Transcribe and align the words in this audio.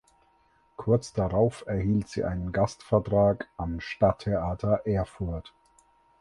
Kurz 0.77 1.13
darauf 1.13 1.63
erhielt 1.67 2.09
sie 2.09 2.23
einen 2.23 2.51
Gastvertrag 2.51 3.47
am 3.55 3.79
Stadttheater 3.79 4.81
Erfurt. 4.87 5.53